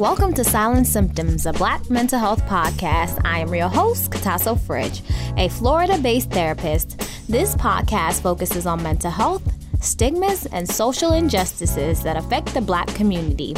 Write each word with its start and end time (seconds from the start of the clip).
Welcome 0.00 0.32
to 0.32 0.44
Silent 0.44 0.86
Symptoms, 0.86 1.44
a 1.44 1.52
Black 1.52 1.90
mental 1.90 2.18
health 2.18 2.40
podcast. 2.46 3.20
I 3.22 3.40
am 3.40 3.54
your 3.54 3.68
host, 3.68 4.10
Katasso 4.10 4.58
Fridge, 4.58 5.02
a 5.36 5.50
Florida 5.50 5.98
based 5.98 6.30
therapist. 6.30 6.98
This 7.28 7.54
podcast 7.54 8.22
focuses 8.22 8.64
on 8.64 8.82
mental 8.82 9.10
health, 9.10 9.42
stigmas, 9.82 10.46
and 10.46 10.66
social 10.66 11.12
injustices 11.12 12.02
that 12.02 12.16
affect 12.16 12.54
the 12.54 12.62
Black 12.62 12.86
community. 12.94 13.54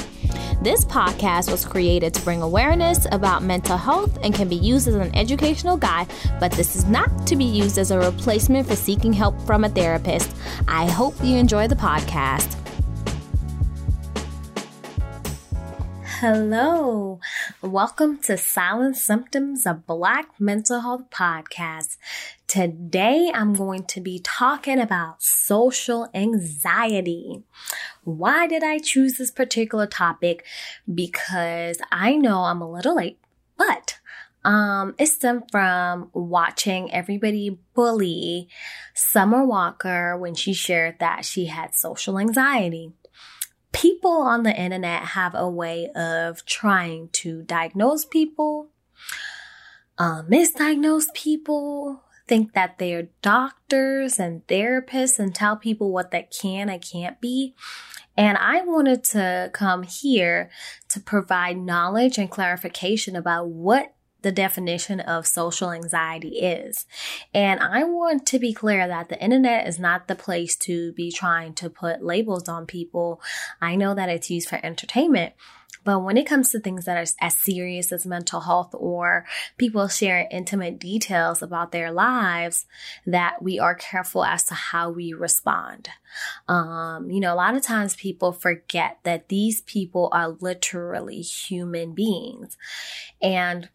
This 0.62 0.84
podcast 0.84 1.48
was 1.48 1.64
created 1.64 2.12
to 2.14 2.22
bring 2.22 2.42
awareness 2.42 3.06
about 3.12 3.44
mental 3.44 3.76
health 3.76 4.18
and 4.24 4.34
can 4.34 4.48
be 4.48 4.56
used 4.56 4.88
as 4.88 4.96
an 4.96 5.14
educational 5.14 5.76
guide, 5.76 6.08
but 6.40 6.50
this 6.50 6.74
is 6.74 6.86
not 6.86 7.24
to 7.28 7.36
be 7.36 7.44
used 7.44 7.78
as 7.78 7.92
a 7.92 8.00
replacement 8.00 8.66
for 8.66 8.74
seeking 8.74 9.12
help 9.12 9.40
from 9.42 9.62
a 9.62 9.68
therapist. 9.68 10.34
I 10.66 10.90
hope 10.90 11.14
you 11.22 11.36
enjoy 11.36 11.68
the 11.68 11.76
podcast. 11.76 12.61
Hello. 16.22 17.18
Welcome 17.62 18.18
to 18.18 18.36
Silent 18.36 18.96
Symptoms, 18.96 19.66
a 19.66 19.74
Black 19.74 20.28
mental 20.38 20.80
health 20.80 21.10
podcast. 21.10 21.96
Today 22.46 23.32
I'm 23.34 23.54
going 23.54 23.86
to 23.86 24.00
be 24.00 24.20
talking 24.20 24.78
about 24.78 25.20
social 25.20 26.08
anxiety. 26.14 27.42
Why 28.04 28.46
did 28.46 28.62
I 28.62 28.78
choose 28.78 29.18
this 29.18 29.32
particular 29.32 29.88
topic? 29.88 30.46
Because 30.94 31.78
I 31.90 32.14
know 32.14 32.44
I'm 32.44 32.62
a 32.62 32.70
little 32.70 32.94
late, 32.94 33.18
but 33.56 33.98
um, 34.44 34.94
it 35.00 35.06
stemmed 35.06 35.50
from 35.50 36.08
watching 36.12 36.92
everybody 36.92 37.58
bully 37.74 38.48
Summer 38.94 39.44
Walker 39.44 40.16
when 40.16 40.36
she 40.36 40.52
shared 40.52 41.00
that 41.00 41.24
she 41.24 41.46
had 41.46 41.74
social 41.74 42.16
anxiety 42.16 42.92
people 43.72 44.10
on 44.22 44.42
the 44.42 44.54
internet 44.54 45.02
have 45.02 45.34
a 45.34 45.48
way 45.48 45.90
of 45.94 46.44
trying 46.44 47.08
to 47.12 47.42
diagnose 47.42 48.04
people, 48.04 48.68
uh, 49.98 50.22
misdiagnose 50.22 51.12
people, 51.14 52.02
think 52.26 52.52
that 52.52 52.78
they're 52.78 53.08
doctors 53.20 54.18
and 54.18 54.46
therapists 54.46 55.18
and 55.18 55.34
tell 55.34 55.56
people 55.56 55.90
what 55.90 56.10
they 56.10 56.22
can 56.22 56.68
and 56.68 56.80
can't 56.80 57.20
be. 57.20 57.54
And 58.16 58.36
I 58.38 58.62
wanted 58.62 59.04
to 59.04 59.50
come 59.52 59.82
here 59.84 60.50
to 60.88 61.00
provide 61.00 61.56
knowledge 61.56 62.18
and 62.18 62.30
clarification 62.30 63.16
about 63.16 63.48
what 63.48 63.94
the 64.22 64.32
definition 64.32 65.00
of 65.00 65.26
social 65.26 65.70
anxiety 65.70 66.38
is. 66.40 66.86
And 67.34 67.60
I 67.60 67.84
want 67.84 68.26
to 68.26 68.38
be 68.38 68.52
clear 68.52 68.86
that 68.86 69.08
the 69.08 69.22
internet 69.22 69.66
is 69.66 69.78
not 69.78 70.08
the 70.08 70.14
place 70.14 70.56
to 70.56 70.92
be 70.92 71.10
trying 71.10 71.54
to 71.54 71.70
put 71.70 72.04
labels 72.04 72.48
on 72.48 72.66
people. 72.66 73.20
I 73.60 73.76
know 73.76 73.94
that 73.94 74.08
it's 74.08 74.30
used 74.30 74.48
for 74.48 74.60
entertainment. 74.62 75.34
But 75.84 76.00
when 76.00 76.16
it 76.16 76.26
comes 76.26 76.50
to 76.50 76.60
things 76.60 76.84
that 76.84 76.96
are 76.96 77.06
as 77.20 77.36
serious 77.36 77.90
as 77.90 78.06
mental 78.06 78.40
health 78.40 78.70
or 78.72 79.26
people 79.58 79.88
sharing 79.88 80.28
intimate 80.30 80.78
details 80.78 81.42
about 81.42 81.72
their 81.72 81.90
lives, 81.90 82.66
that 83.06 83.42
we 83.42 83.58
are 83.58 83.74
careful 83.74 84.24
as 84.24 84.44
to 84.44 84.54
how 84.54 84.90
we 84.90 85.12
respond. 85.12 85.88
Um, 86.46 87.10
you 87.10 87.20
know, 87.20 87.34
a 87.34 87.36
lot 87.36 87.56
of 87.56 87.62
times 87.62 87.96
people 87.96 88.32
forget 88.32 88.98
that 89.02 89.28
these 89.28 89.60
people 89.62 90.08
are 90.12 90.36
literally 90.40 91.20
human 91.20 91.94
beings. 91.94 92.56
And 93.20 93.68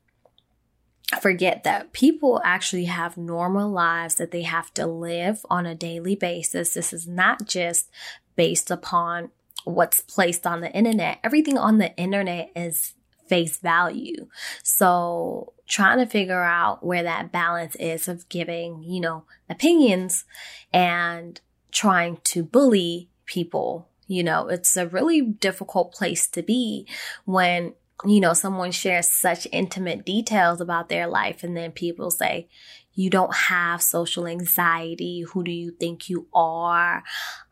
forget 1.22 1.63
that 1.63 1.94
people 1.94 2.41
actually 2.44 2.86
have 2.86 3.17
normal 3.17 3.69
lives 3.69 4.16
that 4.16 4.31
they 4.31 4.44
have 4.44 4.73
to 4.73 4.86
live 4.86 5.45
on 5.49 5.66
a 5.66 5.75
daily 5.75 6.16
basis. 6.16 6.73
This 6.73 6.91
is 6.91 7.08
not 7.08 7.47
just 7.47 7.89
based 8.36 8.69
upon 8.69 9.31
what's 9.64 10.02
placed 10.02 10.45
on 10.45 10.61
the 10.61 10.72
internet. 10.72 11.19
Everything 11.23 11.58
on 11.58 11.77
the 11.77 11.95
internet 11.95 12.52
is 12.55 12.94
face 13.27 13.58
value. 13.58 14.27
So 14.64 15.53
trying 15.67 15.99
to 15.99 16.05
figure 16.05 16.43
out 16.43 16.86
where 16.86 17.04
that 17.04 17.31
balance 17.31 17.76
is 17.76 18.08
of 18.08 18.27
giving, 18.30 18.83
you 18.83 19.02
know, 19.02 19.26
opinions 19.49 20.26
and 20.73 21.39
trying 21.71 22.17
to 22.23 22.43
bully 22.43 23.10
people. 23.26 23.89
You 24.08 24.23
know, 24.23 24.48
it's 24.48 24.77
a 24.77 24.87
really 24.87 25.21
difficult 25.21 25.93
place 25.93 26.27
to 26.27 26.42
be 26.42 26.87
when 27.26 27.73
you 28.05 28.19
know, 28.19 28.33
someone 28.33 28.71
shares 28.71 29.09
such 29.09 29.47
intimate 29.52 30.05
details 30.05 30.61
about 30.61 30.89
their 30.89 31.08
life 31.08 31.43
and 31.43 31.58
then 31.58 31.71
people 31.71 32.11
say, 32.11 32.47
you 32.93 33.09
don't 33.09 33.33
have 33.33 33.81
social 33.81 34.27
anxiety. 34.27 35.21
Who 35.21 35.43
do 35.43 35.52
you 35.52 35.71
think 35.71 36.09
you 36.09 36.27
are? 36.33 37.03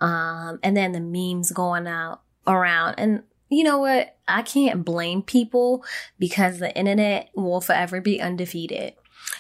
Um, 0.02 0.60
and 0.64 0.76
then 0.76 0.92
the 0.92 1.00
memes 1.00 1.52
going 1.52 1.88
out 1.88 2.22
around 2.48 2.96
and 2.98 3.24
you 3.50 3.64
know 3.64 3.78
what? 3.78 4.18
I 4.28 4.42
can't 4.42 4.84
blame 4.84 5.22
people 5.22 5.86
because 6.18 6.58
the 6.58 6.76
internet 6.76 7.30
will 7.36 7.62
forever 7.62 8.02
be 8.02 8.20
undefeated. 8.20 8.96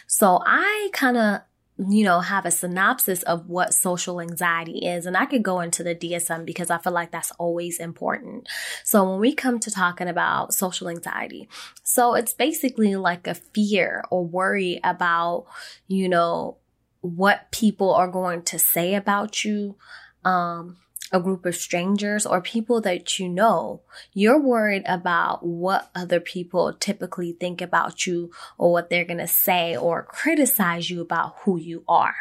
So 0.05 0.41
I 0.45 0.89
kind 0.93 1.17
of 1.17 1.41
you 1.77 2.05
know, 2.05 2.21
have 2.21 2.45
a 2.45 2.51
synopsis 2.51 3.21
of 3.23 3.49
what 3.49 3.73
social 3.73 4.21
anxiety 4.21 4.85
is. 4.85 5.05
And 5.05 5.17
I 5.17 5.25
could 5.25 5.43
go 5.43 5.59
into 5.59 5.83
the 5.83 5.93
DSM 5.93 6.45
because 6.45 6.69
I 6.69 6.77
feel 6.77 6.93
like 6.93 7.11
that's 7.11 7.31
always 7.31 7.79
important. 7.79 8.47
So 8.83 9.09
when 9.09 9.19
we 9.19 9.33
come 9.33 9.59
to 9.59 9.71
talking 9.71 10.07
about 10.07 10.53
social 10.53 10.87
anxiety, 10.87 11.49
so 11.83 12.13
it's 12.13 12.33
basically 12.33 12.95
like 12.95 13.27
a 13.27 13.33
fear 13.33 14.05
or 14.09 14.25
worry 14.25 14.79
about, 14.83 15.47
you 15.87 16.07
know, 16.07 16.57
what 17.01 17.51
people 17.51 17.93
are 17.93 18.07
going 18.07 18.43
to 18.43 18.57
say 18.57 18.95
about 18.95 19.43
you. 19.43 19.75
Um, 20.23 20.77
a 21.15 21.19
group 21.21 21.45
of 21.45 21.55
strangers 21.55 22.25
or 22.25 22.41
people 22.41 22.81
that 22.81 23.17
you 23.17 23.29
know, 23.29 23.81
you're 24.13 24.41
worried 24.41 24.83
about 24.85 25.45
what 25.45 25.89
other 25.95 26.19
people 26.19 26.73
typically 26.73 27.31
think 27.31 27.61
about 27.61 28.05
you 28.05 28.31
or 28.57 28.73
what 28.73 28.89
they're 28.89 29.05
going 29.05 29.19
to 29.19 29.27
say 29.27 29.77
or 29.77 30.03
criticize 30.03 30.89
you 30.89 30.99
about 30.99 31.35
who 31.39 31.57
you 31.57 31.85
are. 31.87 32.15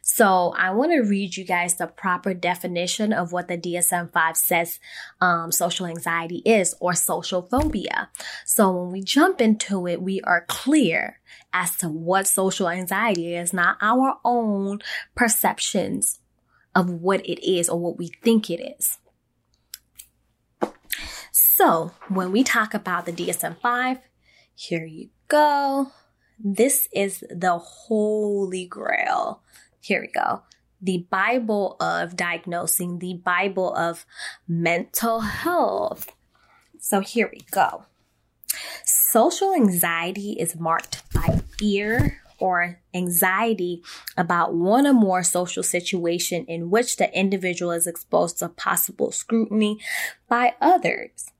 So 0.00 0.54
I 0.56 0.70
want 0.70 0.92
to 0.92 1.00
read 1.00 1.36
you 1.36 1.44
guys 1.44 1.76
the 1.76 1.86
proper 1.86 2.32
definition 2.34 3.12
of 3.12 3.32
what 3.32 3.48
the 3.48 3.58
DSM-5 3.58 4.36
says 4.36 4.80
um, 5.20 5.52
social 5.52 5.86
anxiety 5.86 6.42
is 6.44 6.74
or 6.80 6.94
social 6.94 7.42
phobia. 7.42 8.10
So 8.44 8.72
when 8.72 8.92
we 8.92 9.02
jump 9.02 9.40
into 9.40 9.86
it, 9.86 10.02
we 10.02 10.20
are 10.22 10.46
clear 10.48 11.20
as 11.52 11.76
to 11.78 11.88
what 11.88 12.26
social 12.26 12.68
anxiety 12.68 13.34
is, 13.34 13.52
not 13.52 13.76
our 13.80 14.18
own 14.24 14.80
perceptions 15.14 16.18
of 16.74 16.90
what 16.90 17.24
it 17.26 17.44
is 17.48 17.68
or 17.68 17.78
what 17.78 17.98
we 17.98 18.08
think 18.22 18.50
it 18.50 18.60
is. 18.78 18.98
So 21.32 21.92
when 22.08 22.32
we 22.32 22.42
talk 22.42 22.74
about 22.74 23.06
the 23.06 23.12
DSM 23.12 23.60
5, 23.60 23.98
here 24.54 24.84
you 24.84 25.10
go. 25.28 25.92
This 26.38 26.88
is 26.92 27.24
the 27.30 27.58
holy 27.58 28.66
grail. 28.66 29.42
Here 29.80 30.00
we 30.00 30.08
go. 30.08 30.42
The 30.80 31.06
Bible 31.10 31.76
of 31.78 32.16
diagnosing, 32.16 32.98
the 32.98 33.14
Bible 33.14 33.74
of 33.74 34.04
mental 34.48 35.20
health. 35.20 36.10
So 36.78 37.00
here 37.00 37.30
we 37.32 37.42
go. 37.52 37.84
Social 38.84 39.54
anxiety 39.54 40.32
is 40.32 40.56
marked 40.56 41.02
by 41.12 41.40
fear, 41.58 42.18
or 42.42 42.80
anxiety 42.92 43.80
about 44.16 44.52
one 44.52 44.84
or 44.84 44.92
more 44.92 45.22
social 45.22 45.62
situation 45.62 46.44
in 46.46 46.70
which 46.70 46.96
the 46.96 47.16
individual 47.16 47.70
is 47.70 47.86
exposed 47.86 48.40
to 48.40 48.48
possible 48.48 49.12
scrutiny 49.12 49.78
by 50.28 50.52
others. 50.60 51.30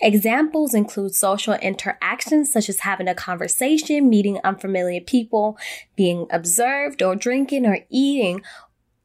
Examples 0.00 0.72
include 0.72 1.12
social 1.12 1.54
interactions 1.54 2.52
such 2.52 2.68
as 2.68 2.80
having 2.80 3.08
a 3.08 3.16
conversation, 3.16 4.08
meeting 4.08 4.38
unfamiliar 4.44 5.00
people, 5.00 5.58
being 5.96 6.28
observed 6.30 7.02
or 7.02 7.16
drinking 7.16 7.66
or 7.66 7.80
eating, 7.90 8.40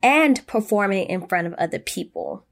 and 0.04 0.46
performing 0.46 1.08
in 1.08 1.28
front 1.28 1.48
of 1.48 1.54
other 1.54 1.80
people. 1.80 2.46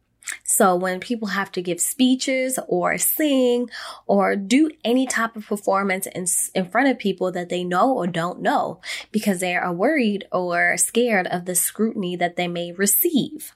So 0.58 0.76
when 0.76 1.00
people 1.00 1.28
have 1.28 1.52
to 1.52 1.62
give 1.62 1.80
speeches 1.80 2.58
or 2.68 2.98
sing 2.98 3.70
or 4.08 4.36
do 4.36 4.72
any 4.84 5.06
type 5.06 5.36
of 5.36 5.46
performance 5.46 6.08
in, 6.08 6.26
in 6.56 6.72
front 6.72 6.88
of 6.88 6.98
people 6.98 7.32
that 7.34 7.50
they 7.50 7.64
know 7.64 7.94
or 7.94 8.08
don't 8.08 8.42
know 8.42 8.82
because 9.12 9.40
they 9.40 9.56
are 9.56 9.72
worried 9.72 10.26
or 10.32 10.76
scared 10.78 11.28
of 11.28 11.46
the 11.46 11.54
scrutiny 11.54 12.16
that 12.16 12.38
they 12.38 12.48
may 12.48 12.72
receive. 12.72 13.54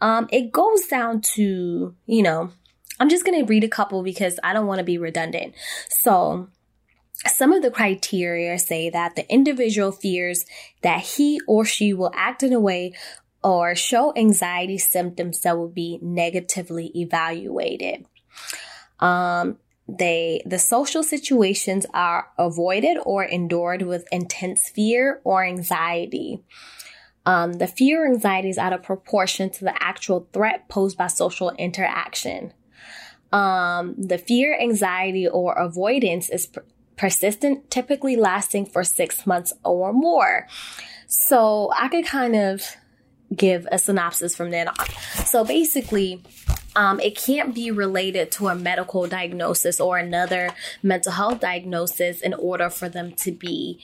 Um, 0.00 0.28
it 0.30 0.52
goes 0.52 0.86
down 0.86 1.22
to, 1.34 1.96
you 2.06 2.22
know, 2.22 2.52
I'm 3.00 3.08
just 3.08 3.24
going 3.24 3.40
to 3.40 3.44
read 3.44 3.64
a 3.64 3.68
couple 3.68 4.04
because 4.04 4.38
I 4.44 4.52
don't 4.52 4.68
want 4.68 4.78
to 4.78 4.84
be 4.84 4.96
redundant. 4.96 5.56
So 5.88 6.50
some 7.26 7.52
of 7.52 7.62
the 7.62 7.72
criteria 7.72 8.60
say 8.60 8.90
that 8.90 9.16
the 9.16 9.28
individual 9.28 9.90
fears 9.90 10.44
that 10.82 11.00
he 11.00 11.40
or 11.48 11.64
she 11.64 11.92
will 11.92 12.12
act 12.14 12.44
in 12.44 12.52
a 12.52 12.60
way 12.60 12.92
or 13.42 13.74
show 13.74 14.12
anxiety 14.16 14.78
symptoms 14.78 15.40
that 15.40 15.56
will 15.56 15.68
be 15.68 15.98
negatively 16.02 16.90
evaluated. 16.94 18.06
Um, 19.00 19.58
they 19.88 20.42
the 20.44 20.58
social 20.58 21.02
situations 21.02 21.86
are 21.94 22.28
avoided 22.36 22.98
or 23.04 23.24
endured 23.24 23.82
with 23.82 24.06
intense 24.12 24.68
fear 24.68 25.20
or 25.24 25.44
anxiety. 25.44 26.42
Um, 27.24 27.54
the 27.54 27.66
fear 27.66 28.04
or 28.04 28.06
anxiety 28.06 28.48
is 28.48 28.58
out 28.58 28.72
of 28.72 28.82
proportion 28.82 29.50
to 29.50 29.64
the 29.64 29.82
actual 29.82 30.28
threat 30.32 30.68
posed 30.68 30.96
by 30.96 31.08
social 31.08 31.50
interaction. 31.52 32.52
Um, 33.32 33.94
the 33.98 34.18
fear, 34.18 34.58
anxiety, 34.58 35.28
or 35.28 35.52
avoidance 35.52 36.30
is 36.30 36.46
per- 36.46 36.64
persistent, 36.96 37.70
typically 37.70 38.16
lasting 38.16 38.66
for 38.66 38.82
six 38.82 39.26
months 39.26 39.52
or 39.64 39.92
more. 39.92 40.46
So 41.06 41.70
I 41.76 41.88
could 41.88 42.06
kind 42.06 42.34
of 42.34 42.76
give 43.34 43.66
a 43.70 43.78
synopsis 43.78 44.34
from 44.34 44.50
then 44.50 44.68
on. 44.68 44.86
So 45.24 45.44
basically, 45.44 46.22
um, 46.76 47.00
it 47.00 47.16
can't 47.16 47.54
be 47.54 47.70
related 47.70 48.30
to 48.32 48.48
a 48.48 48.54
medical 48.54 49.06
diagnosis 49.06 49.80
or 49.80 49.98
another 49.98 50.50
mental 50.82 51.12
health 51.12 51.40
diagnosis 51.40 52.20
in 52.20 52.34
order 52.34 52.70
for 52.70 52.88
them 52.88 53.12
to 53.12 53.32
be 53.32 53.80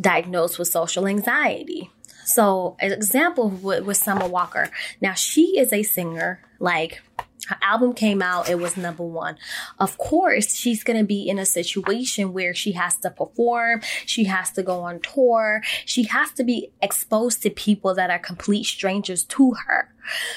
diagnosed 0.00 0.58
with 0.58 0.68
social 0.68 1.06
anxiety. 1.06 1.90
So, 2.24 2.76
an 2.80 2.92
example 2.92 3.50
with, 3.50 3.84
with 3.84 3.98
Summer 3.98 4.26
Walker. 4.26 4.70
Now, 5.00 5.12
she 5.12 5.58
is 5.58 5.72
a 5.72 5.82
singer. 5.82 6.40
Like, 6.58 7.02
her 7.48 7.58
album 7.62 7.92
came 7.92 8.22
out, 8.22 8.48
it 8.48 8.58
was 8.58 8.76
number 8.76 9.04
one. 9.04 9.36
Of 9.78 9.98
course, 9.98 10.54
she's 10.54 10.82
going 10.82 10.98
to 10.98 11.04
be 11.04 11.28
in 11.28 11.38
a 11.38 11.46
situation 11.46 12.32
where 12.32 12.54
she 12.54 12.72
has 12.72 12.96
to 12.98 13.10
perform, 13.10 13.82
she 14.06 14.24
has 14.24 14.50
to 14.52 14.62
go 14.62 14.80
on 14.80 15.00
tour, 15.00 15.62
she 15.84 16.04
has 16.04 16.32
to 16.32 16.44
be 16.44 16.70
exposed 16.82 17.42
to 17.42 17.50
people 17.50 17.94
that 17.94 18.10
are 18.10 18.18
complete 18.18 18.64
strangers 18.64 19.24
to 19.24 19.54
her. 19.66 19.92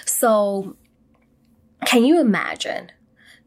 So, 0.05 0.75
can 1.85 2.03
you 2.03 2.19
imagine 2.19 2.91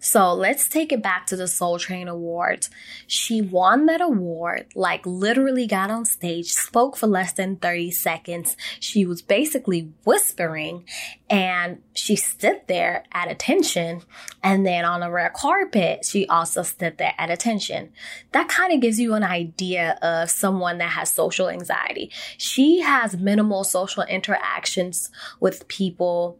so 0.01 0.33
let's 0.33 0.67
take 0.67 0.93
it 0.93 1.03
back 1.03 1.27
to 1.27 1.37
the 1.37 1.47
Soul 1.47 1.79
Train 1.79 2.09
Award. 2.09 2.69
She 3.07 3.43
won 3.43 3.85
that 3.87 4.01
award, 4.01 4.67
like 4.75 5.05
literally 5.05 5.67
got 5.67 5.91
on 5.91 6.07
stage, 6.07 6.53
spoke 6.53 6.97
for 6.97 7.07
less 7.07 7.33
than 7.33 7.57
30 7.57 7.91
seconds. 7.91 8.57
She 8.81 9.05
was 9.05 9.21
basically 9.21 9.93
whispering 10.05 10.85
and 11.29 11.83
she 11.93 12.17
stood 12.17 12.63
there 12.67 13.05
at 13.13 13.31
attention. 13.31 14.01
And 14.43 14.67
then 14.67 14.87
on 14.87 15.03
a 15.03 15.11
red 15.11 15.35
carpet, 15.35 16.07
she 16.07 16.27
also 16.27 16.63
stood 16.63 16.97
there 16.97 17.15
at 17.19 17.31
attention. 17.31 17.93
That 18.33 18.49
kind 18.49 18.73
of 18.73 18.81
gives 18.81 18.99
you 18.99 19.13
an 19.13 19.23
idea 19.23 19.99
of 20.01 20.31
someone 20.31 20.79
that 20.79 20.93
has 20.93 21.13
social 21.13 21.51
anxiety. 21.51 22.11
She 22.39 22.81
has 22.81 23.19
minimal 23.19 23.65
social 23.65 24.05
interactions 24.05 25.11
with 25.41 25.69
people 25.69 26.39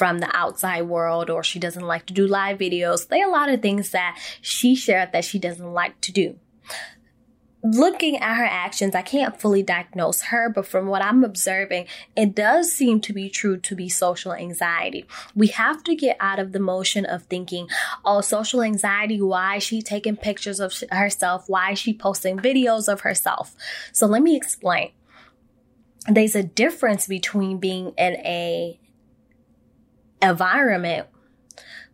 from 0.00 0.20
the 0.20 0.34
outside 0.34 0.80
world 0.84 1.28
or 1.28 1.44
she 1.44 1.58
doesn't 1.58 1.86
like 1.86 2.06
to 2.06 2.14
do 2.14 2.26
live 2.26 2.56
videos. 2.56 3.06
There 3.06 3.22
are 3.22 3.28
a 3.28 3.30
lot 3.30 3.50
of 3.50 3.60
things 3.60 3.90
that 3.90 4.18
she 4.40 4.74
shared 4.74 5.12
that 5.12 5.26
she 5.26 5.38
doesn't 5.38 5.74
like 5.74 6.00
to 6.00 6.10
do. 6.10 6.38
Looking 7.62 8.16
at 8.16 8.36
her 8.36 8.46
actions, 8.46 8.94
I 8.94 9.02
can't 9.02 9.38
fully 9.38 9.62
diagnose 9.62 10.22
her, 10.22 10.48
but 10.48 10.66
from 10.66 10.86
what 10.86 11.04
I'm 11.04 11.22
observing, 11.22 11.86
it 12.16 12.34
does 12.34 12.72
seem 12.72 13.02
to 13.02 13.12
be 13.12 13.28
true 13.28 13.58
to 13.58 13.76
be 13.76 13.90
social 13.90 14.32
anxiety. 14.32 15.04
We 15.34 15.48
have 15.48 15.84
to 15.84 15.94
get 15.94 16.16
out 16.18 16.38
of 16.38 16.52
the 16.52 16.60
motion 16.60 17.04
of 17.04 17.24
thinking, 17.24 17.68
oh, 18.02 18.22
social 18.22 18.62
anxiety, 18.62 19.20
why 19.20 19.56
is 19.56 19.64
she 19.64 19.82
taking 19.82 20.16
pictures 20.16 20.60
of 20.60 20.72
herself? 20.90 21.44
Why 21.46 21.72
is 21.72 21.78
she 21.78 21.92
posting 21.92 22.38
videos 22.38 22.90
of 22.90 23.02
herself? 23.02 23.54
So 23.92 24.06
let 24.06 24.22
me 24.22 24.34
explain. 24.34 24.92
There's 26.08 26.34
a 26.34 26.42
difference 26.42 27.06
between 27.06 27.58
being 27.58 27.92
in 27.98 28.14
a 28.14 28.80
environment 30.22 31.06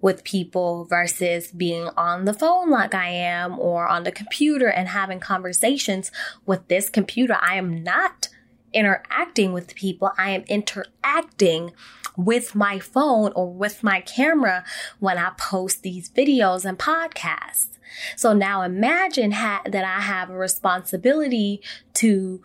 with 0.01 0.25
people 0.25 0.85
versus 0.85 1.51
being 1.53 1.89
on 1.97 2.27
the 2.27 2.35
phone 2.35 2.71
like 2.71 2.95
I 2.95 3.09
am 3.09 3.59
or 3.59 3.89
on 3.89 4.05
the 4.05 4.13
computer 4.13 4.69
and 4.69 4.89
having 4.89 5.21
conversations 5.21 6.13
with 6.45 6.69
this 6.69 6.91
computer. 6.91 7.39
I 7.41 7.57
am 7.57 7.83
not 7.83 8.29
interacting 8.73 9.53
with 9.53 9.75
people. 9.75 10.11
I 10.19 10.31
am 10.31 10.45
interacting 10.49 11.73
with 12.17 12.55
my 12.55 12.79
phone 12.79 13.33
or 13.35 13.53
with 13.53 13.83
my 13.83 14.01
camera 14.01 14.65
when 15.01 15.19
I 15.19 15.33
post 15.39 15.83
these 15.83 16.11
videos 16.11 16.65
and 16.65 16.79
podcasts. 16.79 17.79
So 18.17 18.33
now 18.33 18.63
imagine 18.63 19.33
ha- 19.33 19.63
that 19.65 19.85
I 19.85 20.01
have 20.01 20.31
a 20.31 20.37
responsibility 20.37 21.63
to 21.95 22.43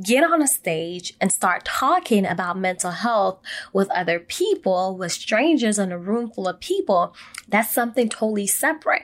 get 0.00 0.24
on 0.24 0.42
a 0.42 0.46
stage 0.46 1.14
and 1.20 1.32
start 1.32 1.64
talking 1.64 2.26
about 2.26 2.58
mental 2.58 2.90
health 2.90 3.40
with 3.72 3.90
other 3.90 4.20
people, 4.20 4.96
with 4.96 5.12
strangers 5.12 5.78
in 5.78 5.92
a 5.92 5.98
room 5.98 6.30
full 6.30 6.48
of 6.48 6.60
people, 6.60 7.14
that's 7.48 7.72
something 7.72 8.08
totally 8.08 8.46
separate. 8.46 9.02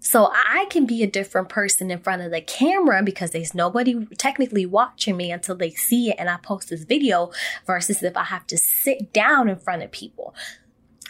So 0.00 0.30
I 0.32 0.66
can 0.70 0.86
be 0.86 1.02
a 1.02 1.08
different 1.08 1.48
person 1.48 1.90
in 1.90 1.98
front 1.98 2.22
of 2.22 2.30
the 2.30 2.40
camera 2.40 3.02
because 3.02 3.30
there's 3.30 3.54
nobody 3.54 4.06
technically 4.18 4.64
watching 4.64 5.16
me 5.16 5.32
until 5.32 5.56
they 5.56 5.70
see 5.70 6.10
it 6.10 6.16
and 6.18 6.30
I 6.30 6.36
post 6.36 6.70
this 6.70 6.84
video 6.84 7.32
versus 7.66 8.04
if 8.04 8.16
I 8.16 8.22
have 8.24 8.46
to 8.48 8.56
sit 8.56 9.12
down 9.12 9.48
in 9.48 9.56
front 9.56 9.82
of 9.82 9.90
people. 9.90 10.32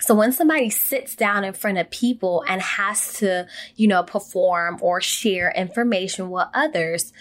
So 0.01 0.15
when 0.15 0.33
somebody 0.33 0.71
sits 0.71 1.15
down 1.15 1.45
in 1.45 1.53
front 1.53 1.79
of 1.79 1.91
people 1.91 2.43
and 2.49 2.63
has 2.63 3.15
to, 3.15 3.47
you 3.75 3.87
know, 3.87 4.03
perform 4.03 4.79
or 4.81 5.01
share 5.01 5.53
information 5.55 6.31
with 6.31 6.47
others, 6.55 7.13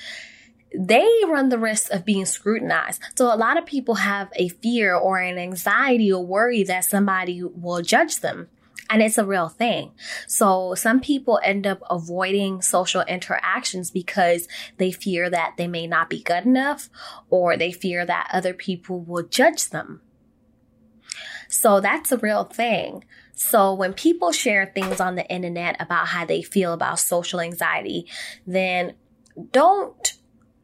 they 0.78 1.08
run 1.28 1.50
the 1.50 1.58
risk 1.58 1.92
of 1.92 2.06
being 2.06 2.26
scrutinized. 2.26 3.02
So 3.16 3.34
a 3.34 3.38
lot 3.38 3.58
of 3.58 3.66
people 3.66 3.96
have 3.96 4.30
a 4.36 4.50
fear 4.50 4.96
or 4.96 5.20
an 5.20 5.38
anxiety 5.38 6.12
or 6.12 6.26
worry 6.26 6.64
that 6.64 6.86
somebody 6.86 7.44
will 7.44 7.82
judge 7.82 8.20
them. 8.20 8.50
And 8.90 9.02
it's 9.02 9.18
a 9.18 9.26
real 9.26 9.50
thing. 9.50 9.94
So 10.28 10.76
some 10.76 11.00
people 11.00 11.40
end 11.44 11.66
up 11.66 11.82
avoiding 11.90 12.62
social 12.62 13.02
interactions 13.02 13.90
because 13.90 14.48
they 14.78 14.92
fear 14.92 15.30
that 15.30 15.56
they 15.58 15.68
may 15.68 15.88
not 15.88 16.10
be 16.10 16.22
good 16.22 16.46
enough 16.46 16.90
or 17.30 17.58
they 17.58 17.72
fear 17.72 18.06
that 18.06 18.30
other 18.32 18.54
people 18.54 19.02
will 19.02 19.24
judge 19.24 19.70
them. 19.70 20.02
So 21.48 21.80
that's 21.80 22.12
a 22.12 22.18
real 22.18 22.44
thing. 22.44 23.06
So 23.34 23.74
when 23.74 23.94
people 23.94 24.32
share 24.32 24.72
things 24.74 25.00
on 25.00 25.16
the 25.16 25.28
internet 25.30 25.76
about 25.80 26.08
how 26.08 26.26
they 26.26 26.42
feel 26.42 26.74
about 26.74 27.00
social 27.00 27.40
anxiety, 27.40 28.08
then 28.46 28.94
don't 29.52 30.15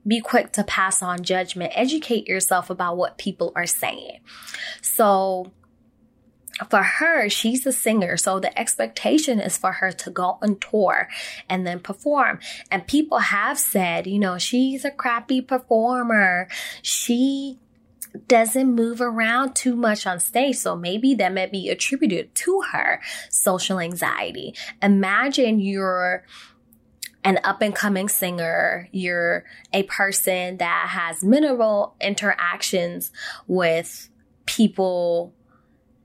be 0.06 0.20
quick 0.20 0.52
to 0.54 0.64
pass 0.64 1.02
on 1.02 1.24
judgment. 1.24 1.74
Educate 1.76 2.28
yourself 2.28 2.70
about 2.70 2.98
what 2.98 3.18
people 3.18 3.52
are 3.56 3.68
saying. 3.68 4.20
So, 4.82 5.52
for 6.70 6.84
her, 6.84 7.30
she's 7.30 7.66
a 7.66 7.72
singer. 7.72 8.18
So 8.18 8.40
the 8.40 8.58
expectation 8.60 9.40
is 9.40 9.58
for 9.58 9.72
her 9.72 9.92
to 9.92 10.12
go 10.12 10.38
on 10.42 10.58
tour 10.58 11.10
and 11.50 11.66
then 11.66 11.80
perform. 11.80 12.40
And 12.70 12.86
people 12.86 13.20
have 13.20 13.58
said, 13.58 14.06
you 14.06 14.20
know, 14.20 14.38
she's 14.38 14.86
a 14.86 14.92
crappy 14.92 15.42
performer. 15.42 16.48
She 16.82 17.58
doesn't 18.28 18.76
move 18.76 19.02
around 19.02 19.56
too 19.56 19.76
much 19.76 20.06
on 20.06 20.20
stage. 20.20 20.58
So 20.58 20.76
maybe 20.76 21.16
that 21.16 21.34
may 21.34 21.48
be 21.48 21.70
attributed 21.70 22.36
to 22.36 22.62
her 22.72 23.02
social 23.30 23.80
anxiety. 23.80 24.54
Imagine 24.82 25.60
you're 25.60 26.26
an 27.24 27.40
up 27.44 27.62
and 27.62 27.76
coming 27.76 28.10
singer, 28.10 28.90
you're 28.92 29.46
a 29.74 29.84
person 29.84 30.58
that 30.58 30.88
has 30.90 31.24
minimal 31.24 31.96
interactions 32.02 33.12
with 33.48 34.10
people 34.46 35.34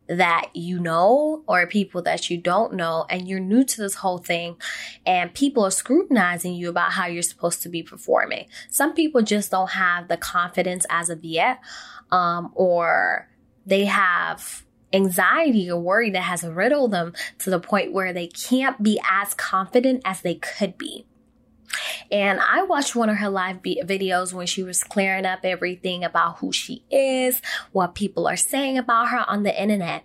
that 0.09 0.51
you 0.55 0.79
know 0.79 1.43
or 1.49 1.67
people 1.67 2.01
that 2.03 2.31
you 2.31 2.39
don't 2.39 2.75
know 2.75 3.07
and 3.11 3.29
you're 3.29 3.41
new 3.41 3.65
to 3.65 3.81
this 3.81 3.97
whole 3.97 4.19
thing 4.19 4.57
and 5.05 5.35
people 5.35 5.65
are 5.65 5.71
scrutinizing 5.71 6.55
you 6.55 6.69
about 6.69 6.93
how 6.93 7.07
you're 7.07 7.23
supposed 7.23 7.63
to 7.63 7.69
be 7.69 7.83
performing. 7.83 8.47
Some 8.71 8.95
people 8.95 9.23
just 9.23 9.51
don't 9.51 9.71
have 9.71 10.07
the 10.09 10.17
confidence 10.17 10.87
as 10.91 11.11
of 11.11 11.25
yet 11.25 11.61
um, 12.13 12.53
or 12.55 13.29
they 13.65 13.87
have 13.87 14.65
anxiety 14.93 15.71
or 15.71 15.81
worry 15.81 16.11
that 16.11 16.23
has 16.23 16.45
riddled 16.45 16.93
them 16.93 17.13
to 17.39 17.51
the 17.51 17.61
point 17.61 17.93
where 17.93 18.13
they 18.13 18.27
can't 18.27 18.83
be 18.83 19.01
as 19.11 19.35
confident 19.35 20.03
as 20.05 20.21
they 20.21 20.35
could 20.35 20.79
be. 20.79 21.05
And 22.11 22.41
I 22.41 22.63
watched 22.63 22.95
one 22.95 23.11
of 23.11 23.17
her 23.17 23.29
live 23.29 23.63
videos 23.63 24.33
when 24.33 24.47
she 24.47 24.63
was 24.63 24.85
clearing 24.85 25.27
up 25.27 25.41
everything 25.43 26.05
about 26.05 26.39
who 26.39 26.53
she 26.53 26.85
is, 26.91 27.43
what 27.73 27.95
people 27.95 28.27
are 28.27 28.37
saying 28.37 28.79
about 28.79 29.09
her 29.09 29.25
on 29.29 29.43
the 29.43 29.61
internet. 29.61 30.05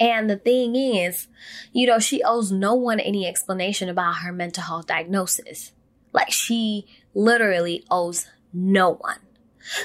And 0.00 0.28
the 0.28 0.36
thing 0.36 0.74
is, 0.74 1.28
you 1.72 1.86
know, 1.86 1.98
she 1.98 2.22
owes 2.22 2.50
no 2.50 2.74
one 2.74 2.98
any 2.98 3.26
explanation 3.26 3.88
about 3.88 4.18
her 4.18 4.32
mental 4.32 4.64
health 4.64 4.86
diagnosis. 4.86 5.72
Like 6.12 6.32
she 6.32 6.86
literally 7.14 7.84
owes 7.90 8.26
no 8.52 8.90
one. 8.90 9.18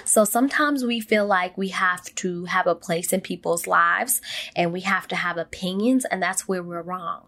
So 0.05 0.23
sometimes 0.23 0.83
we 0.83 0.99
feel 0.99 1.25
like 1.25 1.57
we 1.57 1.69
have 1.69 2.03
to 2.15 2.45
have 2.45 2.67
a 2.67 2.75
place 2.75 3.13
in 3.13 3.21
people's 3.21 3.67
lives 3.67 4.21
and 4.55 4.73
we 4.73 4.81
have 4.81 5.07
to 5.09 5.15
have 5.15 5.37
opinions, 5.37 6.05
and 6.05 6.21
that's 6.21 6.47
where 6.47 6.63
we're 6.63 6.81
wrong. 6.81 7.27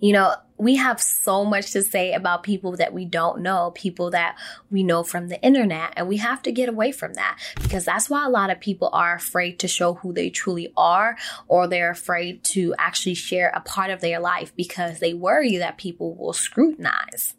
You 0.00 0.12
know, 0.12 0.34
we 0.58 0.76
have 0.76 1.00
so 1.00 1.44
much 1.44 1.72
to 1.72 1.82
say 1.82 2.12
about 2.12 2.42
people 2.42 2.76
that 2.76 2.92
we 2.92 3.04
don't 3.04 3.40
know, 3.40 3.72
people 3.74 4.10
that 4.10 4.36
we 4.70 4.82
know 4.82 5.02
from 5.02 5.28
the 5.28 5.40
internet, 5.40 5.94
and 5.96 6.08
we 6.08 6.18
have 6.18 6.42
to 6.42 6.52
get 6.52 6.68
away 6.68 6.92
from 6.92 7.14
that 7.14 7.38
because 7.62 7.84
that's 7.84 8.10
why 8.10 8.24
a 8.24 8.30
lot 8.30 8.50
of 8.50 8.60
people 8.60 8.90
are 8.92 9.14
afraid 9.14 9.58
to 9.60 9.68
show 9.68 9.94
who 9.94 10.12
they 10.12 10.30
truly 10.30 10.72
are 10.76 11.16
or 11.48 11.66
they're 11.66 11.90
afraid 11.90 12.44
to 12.44 12.74
actually 12.78 13.14
share 13.14 13.50
a 13.54 13.60
part 13.60 13.90
of 13.90 14.00
their 14.00 14.20
life 14.20 14.54
because 14.56 14.98
they 14.98 15.14
worry 15.14 15.56
that 15.56 15.78
people 15.78 16.14
will 16.14 16.32
scrutinize 16.32 17.34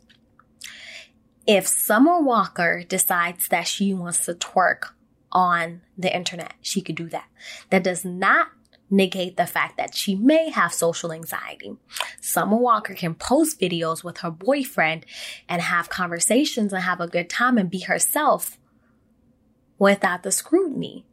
if 1.48 1.68
Summer 1.68 2.20
Walker 2.22 2.84
decides 2.88 3.48
that 3.50 3.68
she 3.68 3.94
wants 3.94 4.26
to 4.26 4.34
twerk 4.34 4.92
on 5.32 5.82
the 5.98 6.16
internet, 6.16 6.54
she 6.62 6.82
could 6.82 6.96
do 6.96 7.10
that. 7.10 7.28
That 7.70 7.84
does 7.84 8.04
not 8.04 8.48
negate 8.90 9.36
the 9.36 9.46
fact 9.46 9.78
that 9.78 9.96
she 9.96 10.16
may 10.16 10.50
have 10.50 10.74
social 10.74 11.12
anxiety. 11.12 11.76
Summer 12.22 12.58
Walker 12.58 12.94
can 12.94 13.16
post 13.16 13.60
videos 13.60 14.04
with 14.04 14.20
her 14.20 14.32
boyfriend 14.32 15.06
and 15.50 15.62
have 15.62 15.90
conversations 15.90 16.72
and 16.72 16.84
have 16.84 17.02
a 17.02 17.08
good 17.08 17.30
time 17.30 17.58
and 17.58 17.70
be 17.70 17.80
herself 17.80 18.58
without 19.78 20.24
the 20.24 20.32
scrutiny 20.32 21.06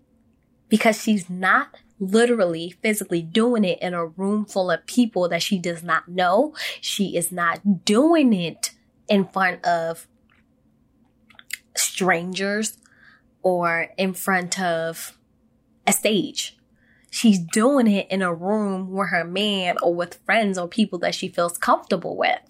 because 0.69 1.03
she's 1.03 1.29
not 1.29 1.77
literally 1.99 2.75
physically 2.83 3.23
doing 3.23 3.65
it 3.65 3.79
in 3.81 3.95
a 3.95 4.07
room 4.07 4.45
full 4.45 4.71
of 4.71 4.87
people 4.87 5.29
that 5.29 5.43
she 5.43 5.59
does 5.59 5.83
not 5.83 6.09
know. 6.09 6.55
She 6.81 7.17
is 7.17 7.31
not 7.31 7.85
doing 7.85 8.33
it 8.33 8.73
in 9.09 9.27
front 9.27 9.65
of 9.65 10.07
strangers 12.03 12.79
or 13.43 13.89
in 13.97 14.13
front 14.13 14.61
of 14.61 15.17
a 15.87 15.93
stage. 15.93 16.57
She's 17.11 17.39
doing 17.39 17.87
it 17.87 18.09
in 18.11 18.23
a 18.23 18.35
room 18.35 18.91
with 18.91 19.11
her 19.11 19.25
man 19.25 19.77
or 19.83 19.95
with 19.95 20.19
friends 20.25 20.59
or 20.59 20.67
people 20.67 20.99
that 21.01 21.15
she 21.15 21.29
feels 21.29 21.59
comfortable 21.59 22.17
with. 22.17 22.41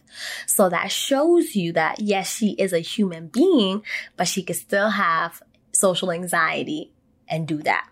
So 0.47 0.68
that 0.68 0.90
shows 0.90 1.54
you 1.56 1.73
that 1.73 2.00
yes, 2.00 2.35
she 2.35 2.52
is 2.52 2.73
a 2.73 2.78
human 2.78 3.26
being, 3.26 3.82
but 4.16 4.28
she 4.28 4.42
can 4.42 4.54
still 4.54 4.90
have 4.90 5.42
social 5.73 6.12
anxiety 6.12 6.92
and 7.28 7.47
do 7.47 7.59
that. 7.62 7.88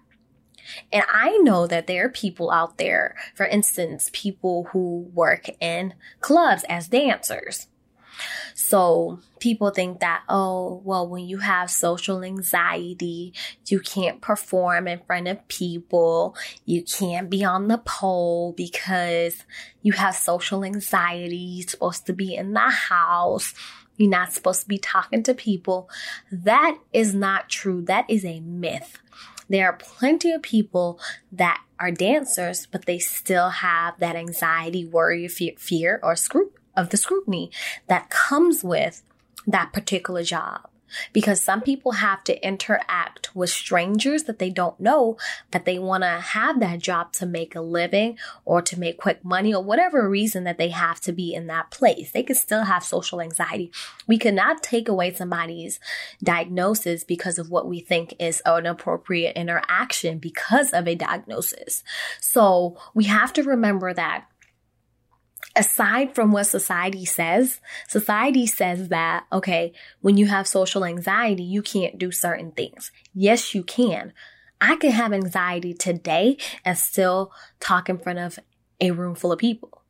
And 0.93 1.03
I 1.13 1.39
know 1.39 1.67
that 1.67 1.89
there 1.89 2.07
are 2.07 2.11
people 2.11 2.51
out 2.51 2.79
there, 2.79 3.17
for 3.35 3.47
instance, 3.47 4.09
people 4.13 4.69
who 4.73 5.11
work 5.13 5.51
in 5.61 5.95
clubs 6.21 6.65
as 6.69 6.89
dancers. 6.89 7.67
So 8.55 9.21
people 9.39 9.71
think 9.71 10.01
that, 10.01 10.23
oh, 10.29 10.81
well, 10.85 11.09
when 11.09 11.27
you 11.27 11.39
have 11.39 11.71
social 11.71 12.23
anxiety, 12.23 13.35
you 13.67 13.81
can't 13.81 14.21
perform 14.21 14.87
in 14.89 15.01
front 15.07 15.29
of 15.29 15.47
people. 15.49 16.37
You 16.65 16.83
can't 16.83 17.31
be 17.31 17.45
on 17.45 17.69
the 17.69 17.79
pole 17.79 18.53
because 18.57 19.45
you 19.83 19.93
have 19.93 20.15
social 20.15 20.65
anxiety. 20.65 21.37
You're 21.37 21.69
supposed 21.69 22.07
to 22.07 22.13
be 22.13 22.35
in 22.35 22.53
the 22.53 22.61
house. 22.61 23.55
You're 23.97 24.11
not 24.11 24.33
supposed 24.33 24.63
to 24.63 24.69
be 24.69 24.79
talking 24.79 25.23
to 25.25 25.35
people. 25.35 25.91
That 26.33 26.79
is 26.93 27.15
not 27.15 27.49
true. 27.49 27.83
That 27.83 28.09
is 28.09 28.25
a 28.25 28.41
myth. 28.41 28.99
There 29.51 29.67
are 29.67 29.77
plenty 29.77 30.31
of 30.31 30.43
people 30.43 31.01
that 31.33 31.61
are 31.81 31.91
dancers, 31.91 32.67
but 32.71 32.87
they 32.87 32.99
still 32.99 33.49
have 33.49 33.99
that 33.99 34.15
anxiety, 34.15 34.85
worry, 34.85 35.27
fear, 35.27 35.99
or 36.03 36.15
scrutiny 36.15 36.60
of 36.81 36.91
the 36.91 36.97
scrutiny 36.97 37.51
that 37.87 38.11
comes 38.11 38.65
with 38.65 39.03
that 39.47 39.73
particular 39.73 40.23
job. 40.23 40.67
Because 41.13 41.41
some 41.41 41.61
people 41.61 41.93
have 41.93 42.25
to 42.25 42.45
interact 42.45 43.35
with 43.37 43.51
strangers 43.51 44.25
that 44.25 44.41
they 44.41 44.51
don't 44.51 44.81
know, 44.81 45.17
but 45.53 45.65
they 45.65 45.79
want 45.79 46.03
to 46.03 46.09
have 46.09 46.59
that 46.59 46.81
job 46.81 47.13
to 47.13 47.27
make 47.27 47.55
a 47.55 47.61
living 47.61 48.19
or 48.45 48.61
to 48.63 48.77
make 48.77 48.99
quick 48.99 49.25
money 49.25 49.55
or 49.55 49.63
whatever 49.63 50.11
reason 50.11 50.43
that 50.43 50.59
they 50.59 50.71
have 50.71 51.01
to 51.03 51.13
be 51.13 51.33
in 51.33 51.47
that 51.47 51.71
place. 51.71 52.11
They 52.11 52.25
can 52.25 52.35
still 52.35 52.65
have 52.65 52.83
social 52.83 53.21
anxiety. 53.21 53.71
We 54.09 54.19
cannot 54.19 54.65
take 54.65 54.89
away 54.89 55.15
somebody's 55.15 55.79
diagnosis 56.25 57.05
because 57.05 57.39
of 57.39 57.51
what 57.51 57.69
we 57.69 57.79
think 57.79 58.15
is 58.19 58.43
an 58.45 58.67
appropriate 58.67 59.37
interaction 59.37 60.19
because 60.19 60.73
of 60.73 60.89
a 60.89 60.97
diagnosis. 60.97 61.85
So 62.21 62.77
we 62.95 63.05
have 63.05 63.33
to 63.35 63.45
remember 63.45 63.95
that 63.95 64.27
aside 65.61 66.15
from 66.15 66.33
what 66.33 66.45
society 66.45 67.05
says, 67.05 67.61
society 67.87 68.47
says 68.47 68.89
that, 68.89 69.27
okay, 69.31 69.75
when 70.01 70.17
you 70.17 70.27
have 70.27 70.49
social 70.49 70.87
anxiety, 70.87 71.43
you 71.43 71.61
can't 71.61 71.99
do 71.99 72.11
certain 72.11 72.51
things. 72.53 72.91
Yes, 73.13 73.55
you 73.55 73.63
can. 73.63 74.15
I 74.59 74.77
can 74.77 74.91
have 74.91 75.13
anxiety 75.13 75.75
today 75.75 76.39
and 76.65 76.79
still 76.79 77.31
talk 77.61 77.91
in 77.91 77.99
front 77.99 78.19
of 78.19 78.39
a 78.81 78.91
room 78.91 79.15
full 79.15 79.33
of 79.33 79.39
people. 79.39 79.83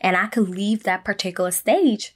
And 0.00 0.16
I 0.16 0.26
could 0.26 0.50
leave 0.50 0.82
that 0.82 1.04
particular 1.04 1.50
stage 1.50 2.12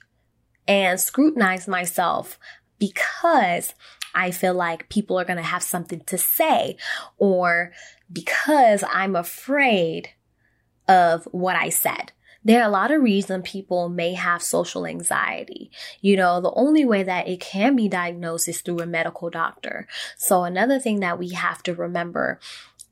and 0.67 0.99
scrutinize 0.99 1.67
myself 1.67 2.37
because 2.77 3.73
I 4.13 4.29
feel 4.29 4.53
like 4.53 4.89
people 4.89 5.19
are 5.19 5.25
going 5.25 5.37
to 5.37 5.43
have 5.43 5.63
something 5.63 6.01
to 6.01 6.19
say 6.19 6.77
or 7.17 7.71
because 8.11 8.83
I'm 8.93 9.15
afraid 9.15 10.09
of 10.87 11.25
what 11.31 11.55
I 11.55 11.69
said. 11.69 12.11
There 12.45 12.61
are 12.61 12.67
a 12.67 12.71
lot 12.71 12.91
of 12.91 13.01
reasons 13.01 13.49
people 13.49 13.87
may 13.87 14.13
have 14.15 14.43
social 14.43 14.85
anxiety. 14.85 15.71
You 16.01 16.17
know, 16.17 16.41
the 16.41 16.51
only 16.53 16.83
way 16.83 17.03
that 17.03 17.27
it 17.27 17.39
can 17.39 17.75
be 17.75 17.87
diagnosed 17.87 18.49
is 18.49 18.61
through 18.61 18.79
a 18.79 18.85
medical 18.85 19.29
doctor. 19.29 19.87
So 20.17 20.43
another 20.43 20.77
thing 20.77 20.99
that 20.99 21.17
we 21.17 21.29
have 21.29 21.63
to 21.63 21.73
remember, 21.73 22.39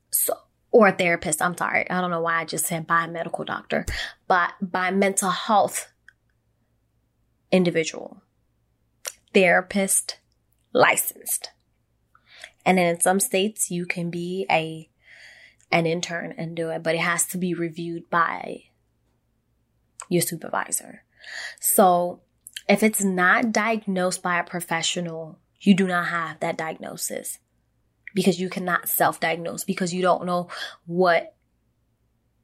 so, 0.09 0.35
or 0.71 0.87
a 0.87 0.91
therapist, 0.93 1.41
I'm 1.41 1.57
sorry. 1.57 1.89
I 1.89 1.99
don't 1.99 2.11
know 2.11 2.21
why 2.21 2.39
I 2.39 2.45
just 2.45 2.65
said 2.65 2.87
by 2.87 3.03
a 3.03 3.11
medical 3.11 3.43
doctor, 3.43 3.85
but 4.27 4.53
by 4.61 4.89
mental 4.89 5.31
health 5.31 5.91
individual, 7.51 8.21
therapist, 9.33 10.19
licensed. 10.73 11.49
And 12.65 12.77
then 12.77 12.87
in 12.87 13.01
some 13.01 13.19
states, 13.19 13.69
you 13.69 13.85
can 13.85 14.09
be 14.09 14.45
a 14.49 14.87
an 15.71 15.85
intern 15.85 16.33
and 16.37 16.55
do 16.55 16.69
it, 16.69 16.83
but 16.83 16.95
it 16.95 17.01
has 17.01 17.25
to 17.27 17.37
be 17.37 17.53
reviewed 17.53 18.09
by 18.09 18.63
your 20.09 20.21
supervisor. 20.21 21.03
So 21.59 22.21
if 22.67 22.83
it's 22.83 23.03
not 23.03 23.51
diagnosed 23.51 24.21
by 24.21 24.39
a 24.39 24.43
professional, 24.43 25.39
you 25.59 25.75
do 25.75 25.87
not 25.87 26.07
have 26.07 26.39
that 26.39 26.57
diagnosis 26.57 27.39
because 28.13 28.39
you 28.39 28.49
cannot 28.49 28.89
self 28.89 29.19
diagnose 29.19 29.63
because 29.63 29.93
you 29.93 30.01
don't 30.01 30.25
know 30.25 30.49
what 30.85 31.35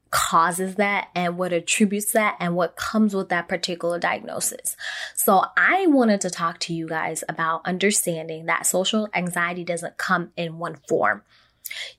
causes 0.10 0.75
that 0.75 1.10
and 1.15 1.38
what 1.38 1.51
attributes 1.51 2.13
that 2.13 2.38
and 2.39 2.55
what 2.55 2.75
comes 2.75 3.13
with 3.13 3.29
that 3.29 3.48
particular 3.48 4.00
diagnosis. 4.00 4.75
So 5.15 5.43
I 5.57 5.88
wanted 5.88 6.22
to 6.22 6.29
talk 6.29 6.60
to 6.62 6.74
you 6.74 6.88
guys 6.88 7.24
about 7.27 7.65
understanding 7.65 8.46
that 8.46 8.65
social 8.65 9.10
anxiety 9.13 9.63
doesn't 9.63 9.98
come 9.98 10.31
in 10.38 10.60
one 10.60 10.77
form. 10.88 11.24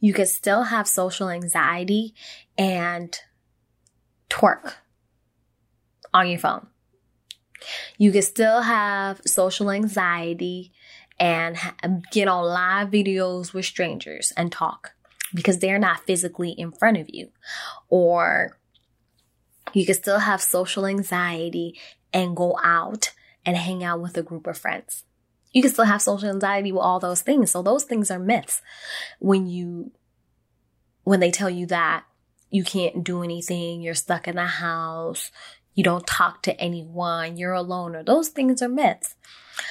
You 0.00 0.12
could 0.12 0.28
still 0.28 0.64
have 0.64 0.88
social 0.88 1.28
anxiety 1.28 2.14
and 2.56 3.18
twerk 4.30 4.74
on 6.12 6.28
your 6.28 6.38
phone. 6.38 6.68
You 7.96 8.12
could 8.12 8.24
still 8.24 8.62
have 8.62 9.20
social 9.26 9.70
anxiety 9.70 10.72
and 11.18 11.56
get 12.12 12.28
on 12.28 12.44
live 12.44 12.90
videos 12.90 13.52
with 13.52 13.64
strangers 13.64 14.32
and 14.36 14.52
talk 14.52 14.92
because 15.34 15.58
they're 15.58 15.78
not 15.78 16.06
physically 16.06 16.50
in 16.50 16.72
front 16.72 16.96
of 16.96 17.08
you. 17.08 17.30
Or 17.88 18.58
you 19.72 19.84
could 19.84 19.96
still 19.96 20.20
have 20.20 20.40
social 20.40 20.86
anxiety 20.86 21.78
and 22.12 22.36
go 22.36 22.58
out 22.62 23.12
and 23.44 23.56
hang 23.56 23.82
out 23.82 24.00
with 24.00 24.16
a 24.16 24.22
group 24.22 24.46
of 24.46 24.56
friends 24.56 25.04
you 25.52 25.62
can 25.62 25.70
still 25.70 25.84
have 25.84 26.02
social 26.02 26.28
anxiety 26.28 26.72
with 26.72 26.82
all 26.82 27.00
those 27.00 27.22
things. 27.22 27.50
So 27.50 27.62
those 27.62 27.84
things 27.84 28.10
are 28.10 28.18
myths. 28.18 28.62
When 29.18 29.46
you, 29.46 29.92
when 31.04 31.20
they 31.20 31.30
tell 31.30 31.50
you 31.50 31.66
that 31.66 32.04
you 32.50 32.64
can't 32.64 33.04
do 33.04 33.22
anything, 33.22 33.80
you're 33.80 33.94
stuck 33.94 34.28
in 34.28 34.36
the 34.36 34.44
house, 34.46 35.30
you 35.74 35.84
don't 35.84 36.06
talk 36.06 36.42
to 36.42 36.60
anyone, 36.60 37.36
you're 37.36 37.52
alone, 37.52 37.94
or 37.94 38.02
those 38.02 38.28
things 38.28 38.60
are 38.62 38.68
myths. 38.68 39.14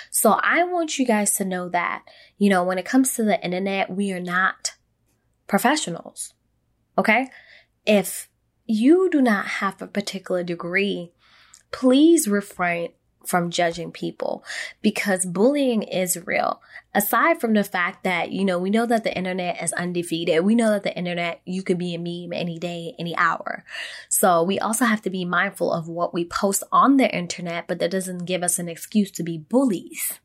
So 0.10 0.32
I 0.42 0.64
want 0.64 0.98
you 0.98 1.06
guys 1.06 1.36
to 1.36 1.46
know 1.46 1.70
that, 1.70 2.04
you 2.38 2.50
know, 2.50 2.64
when 2.64 2.78
it 2.78 2.86
comes 2.86 3.14
to 3.16 3.24
the 3.24 3.44
internet, 3.44 3.90
we 3.90 4.12
are 4.14 4.20
not 4.20 4.74
professionals. 5.48 6.34
Okay. 6.98 7.30
If 7.86 8.30
you 8.66 9.10
do 9.10 9.22
not 9.22 9.46
have 9.46 9.82
a 9.82 9.88
particular 9.88 10.44
degree, 10.44 11.14
please 11.72 12.28
refrain 12.28 12.90
from 13.28 13.50
judging 13.50 13.92
people 13.92 14.44
because 14.82 15.26
bullying 15.26 15.84
is 15.84 16.18
real. 16.26 16.62
Aside 16.94 17.40
from 17.40 17.54
the 17.54 17.64
fact 17.64 18.04
that, 18.04 18.32
you 18.32 18.44
know, 18.44 18.58
we 18.58 18.70
know 18.70 18.86
that 18.86 19.04
the 19.04 19.16
internet 19.16 19.62
is 19.62 19.74
undefeated. 19.74 20.44
We 20.44 20.56
know 20.56 20.72
that 20.72 20.84
the 20.84 20.98
internet, 20.98 21.42
you 21.46 21.62
could 21.62 21.78
be 21.78 21.94
a 21.94 22.00
meme 22.00 22.34
any 22.34 22.58
day, 22.58 22.96
any 22.98 23.16
hour. 23.18 23.64
So 24.10 24.42
we 24.42 24.58
also 24.60 24.86
have 24.86 25.02
to 25.04 25.10
be 25.10 25.26
mindful 25.26 25.72
of 25.72 25.88
what 25.88 26.14
we 26.14 26.26
post 26.26 26.64
on 26.72 26.98
the 26.98 27.14
internet, 27.14 27.68
but 27.68 27.80
that 27.80 27.92
doesn't 27.92 28.26
give 28.26 28.42
us 28.42 28.58
an 28.58 28.70
excuse 28.70 29.12
to 29.12 29.24
be 29.24 29.38
bullies. 29.38 30.20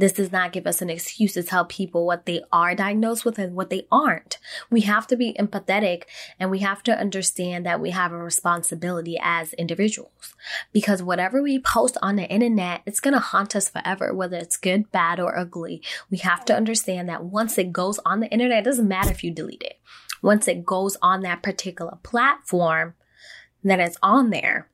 This 0.00 0.14
does 0.14 0.32
not 0.32 0.52
give 0.52 0.66
us 0.66 0.80
an 0.80 0.88
excuse 0.88 1.34
to 1.34 1.42
tell 1.42 1.66
people 1.66 2.06
what 2.06 2.24
they 2.24 2.40
are 2.50 2.74
diagnosed 2.74 3.26
with 3.26 3.38
and 3.38 3.54
what 3.54 3.68
they 3.68 3.86
aren't. 3.92 4.38
We 4.70 4.80
have 4.82 5.06
to 5.08 5.16
be 5.16 5.36
empathetic 5.38 6.04
and 6.38 6.50
we 6.50 6.60
have 6.60 6.82
to 6.84 6.98
understand 6.98 7.66
that 7.66 7.82
we 7.82 7.90
have 7.90 8.10
a 8.10 8.16
responsibility 8.16 9.18
as 9.20 9.52
individuals 9.52 10.34
because 10.72 11.02
whatever 11.02 11.42
we 11.42 11.58
post 11.58 11.98
on 12.00 12.16
the 12.16 12.26
internet, 12.30 12.80
it's 12.86 12.98
going 12.98 13.12
to 13.12 13.20
haunt 13.20 13.54
us 13.54 13.68
forever, 13.68 14.14
whether 14.14 14.38
it's 14.38 14.56
good, 14.56 14.90
bad, 14.90 15.20
or 15.20 15.36
ugly. 15.36 15.82
We 16.10 16.16
have 16.18 16.46
to 16.46 16.56
understand 16.56 17.10
that 17.10 17.24
once 17.24 17.58
it 17.58 17.70
goes 17.70 17.98
on 18.06 18.20
the 18.20 18.30
internet, 18.30 18.60
it 18.60 18.64
doesn't 18.64 18.88
matter 18.88 19.10
if 19.10 19.22
you 19.22 19.30
delete 19.30 19.60
it. 19.60 19.78
Once 20.22 20.48
it 20.48 20.64
goes 20.64 20.96
on 21.02 21.20
that 21.20 21.42
particular 21.42 21.98
platform, 22.02 22.94
that 23.62 23.80
it's 23.80 23.98
on 24.02 24.30
there, 24.30 24.70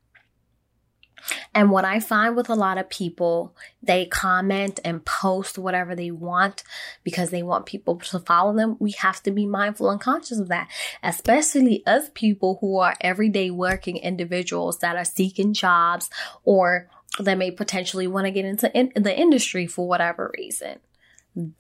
And 1.55 1.71
what 1.71 1.85
I 1.85 2.01
find 2.01 2.37
with 2.37 2.49
a 2.49 2.55
lot 2.55 2.79
of 2.79 2.89
people, 2.89 3.57
they 3.83 4.07
comment 4.07 4.81
and 4.85 5.05
post 5.05 5.59
whatever 5.59 5.95
they 5.95 6.11
want 6.11 6.63
because 7.03 7.31
they 7.31 7.43
want 7.43 7.67
people 7.67 7.97
to 7.97 8.21
follow 8.21 8.55
them. 8.55 8.77
We 8.79 8.93
have 8.93 9.23
to 9.25 9.31
be 9.31 9.47
mindful 9.47 9.91
and 9.91 10.01
conscious 10.01 10.39
of 10.39 10.49
that, 10.49 10.69
especially 11.03 11.85
us 11.87 12.11
people 12.15 12.59
who 12.61 12.79
are 12.79 12.97
everyday 13.01 13.51
working 13.51 13.97
individuals 13.97 14.79
that 14.81 14.97
are 14.97 15.05
seeking 15.05 15.53
jobs 15.53 16.11
or 16.45 16.89
that 17.19 17.39
may 17.39 17.51
potentially 17.51 18.07
want 18.07 18.27
to 18.27 18.31
get 18.31 18.45
into 18.45 18.75
in- 18.77 18.93
the 18.95 19.17
industry 19.19 19.67
for 19.67 19.89
whatever 19.89 20.33
reason. 20.37 20.79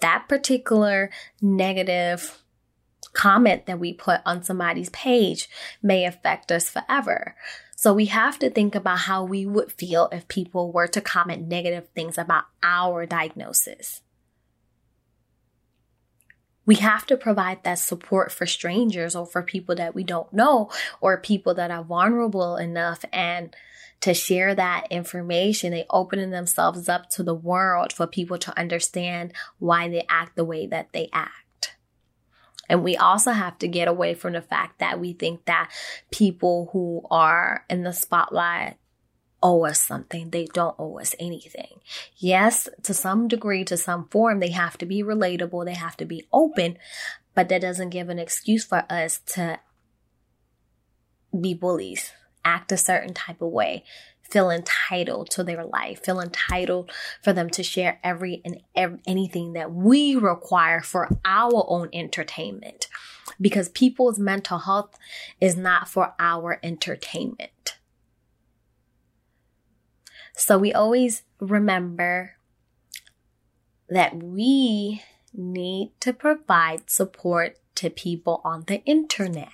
That 0.00 0.26
particular 0.28 1.10
negative 1.40 2.42
comment 3.12 3.66
that 3.66 3.78
we 3.78 3.92
put 3.92 4.20
on 4.26 4.42
somebody's 4.42 4.90
page 4.90 5.48
may 5.82 6.04
affect 6.04 6.52
us 6.52 6.68
forever. 6.68 7.34
So 7.78 7.92
we 7.92 8.06
have 8.06 8.38
to 8.38 8.48
think 8.48 8.74
about 8.74 9.00
how 9.00 9.22
we 9.22 9.44
would 9.44 9.70
feel 9.70 10.08
if 10.10 10.26
people 10.28 10.72
were 10.72 10.86
to 10.88 11.00
comment 11.02 11.46
negative 11.46 11.88
things 11.94 12.16
about 12.16 12.44
our 12.62 13.04
diagnosis. 13.04 14.00
We 16.64 16.76
have 16.76 17.04
to 17.06 17.18
provide 17.18 17.62
that 17.62 17.78
support 17.78 18.32
for 18.32 18.46
strangers 18.46 19.14
or 19.14 19.26
for 19.26 19.42
people 19.42 19.74
that 19.76 19.94
we 19.94 20.04
don't 20.04 20.32
know 20.32 20.70
or 21.02 21.18
people 21.18 21.52
that 21.54 21.70
are 21.70 21.84
vulnerable 21.84 22.56
enough 22.56 23.04
and 23.12 23.54
to 24.00 24.14
share 24.14 24.54
that 24.54 24.86
information, 24.90 25.70
they 25.70 25.84
opening 25.90 26.30
themselves 26.30 26.88
up 26.88 27.08
to 27.10 27.22
the 27.22 27.34
world 27.34 27.92
for 27.92 28.06
people 28.06 28.38
to 28.38 28.58
understand 28.58 29.32
why 29.58 29.88
they 29.88 30.04
act 30.08 30.34
the 30.34 30.44
way 30.44 30.66
that 30.66 30.92
they 30.92 31.08
act. 31.12 31.45
And 32.68 32.82
we 32.82 32.96
also 32.96 33.32
have 33.32 33.58
to 33.58 33.68
get 33.68 33.88
away 33.88 34.14
from 34.14 34.32
the 34.32 34.42
fact 34.42 34.78
that 34.78 35.00
we 35.00 35.12
think 35.12 35.44
that 35.46 35.70
people 36.10 36.70
who 36.72 37.06
are 37.10 37.64
in 37.68 37.82
the 37.82 37.92
spotlight 37.92 38.76
owe 39.42 39.64
us 39.64 39.80
something. 39.80 40.30
They 40.30 40.46
don't 40.46 40.74
owe 40.78 40.98
us 40.98 41.14
anything. 41.18 41.80
Yes, 42.16 42.68
to 42.82 42.94
some 42.94 43.28
degree, 43.28 43.64
to 43.64 43.76
some 43.76 44.08
form, 44.08 44.40
they 44.40 44.50
have 44.50 44.78
to 44.78 44.86
be 44.86 45.02
relatable. 45.02 45.64
They 45.64 45.74
have 45.74 45.96
to 45.98 46.04
be 46.04 46.26
open, 46.32 46.78
but 47.34 47.48
that 47.48 47.60
doesn't 47.60 47.90
give 47.90 48.08
an 48.08 48.18
excuse 48.18 48.64
for 48.64 48.84
us 48.90 49.20
to 49.26 49.60
be 51.38 51.54
bullies, 51.54 52.12
act 52.44 52.72
a 52.72 52.76
certain 52.76 53.14
type 53.14 53.42
of 53.42 53.50
way, 53.50 53.84
feel 54.30 54.50
entitled 54.50 55.30
to 55.30 55.44
their 55.44 55.64
life, 55.64 56.04
feel 56.04 56.20
entitled 56.20 56.90
for 57.22 57.32
them 57.32 57.50
to 57.50 57.62
share 57.62 58.00
every 58.02 58.42
and 58.44 58.60
every, 58.74 58.98
anything 59.06 59.52
that 59.52 59.72
we 59.72 60.16
require 60.16 60.82
for 60.82 61.08
our 61.24 61.64
own 61.68 61.88
entertainment. 61.92 62.88
Because 63.40 63.68
people's 63.68 64.18
mental 64.18 64.58
health 64.58 64.96
is 65.40 65.56
not 65.56 65.88
for 65.88 66.14
our 66.18 66.58
entertainment. 66.62 67.76
So 70.34 70.58
we 70.58 70.72
always 70.72 71.22
remember 71.40 72.36
that 73.88 74.22
we 74.22 75.02
need 75.32 75.92
to 76.00 76.12
provide 76.12 76.90
support 76.90 77.58
to 77.76 77.90
people 77.90 78.40
on 78.44 78.64
the 78.66 78.82
internet 78.84 79.50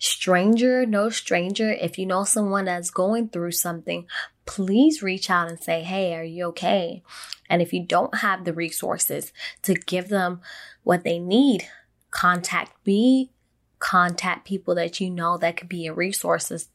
stranger, 0.00 0.86
no 0.86 1.10
stranger, 1.10 1.70
if 1.70 1.98
you 1.98 2.06
know 2.06 2.24
someone 2.24 2.64
that's 2.64 2.90
going 2.90 3.28
through 3.28 3.52
something, 3.52 4.06
please 4.46 5.02
reach 5.02 5.30
out 5.30 5.48
and 5.48 5.62
say, 5.62 5.82
Hey, 5.82 6.16
are 6.16 6.24
you 6.24 6.46
okay? 6.46 7.02
And 7.48 7.62
if 7.62 7.72
you 7.72 7.84
don't 7.84 8.16
have 8.16 8.44
the 8.44 8.54
resources 8.54 9.32
to 9.62 9.74
give 9.74 10.08
them 10.08 10.40
what 10.82 11.04
they 11.04 11.18
need, 11.18 11.68
contact 12.10 12.84
me, 12.86 13.30
contact 13.78 14.46
people 14.46 14.74
that 14.74 15.00
you 15.00 15.10
know 15.10 15.36
that 15.36 15.56
could 15.56 15.68
be 15.68 15.86
a 15.86 15.92
resources, 15.92 16.70